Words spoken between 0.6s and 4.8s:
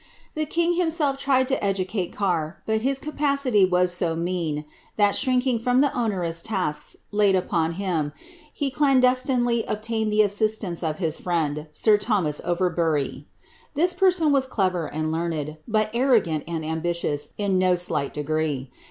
himself tried to educate Carr, but his capacity was so mean,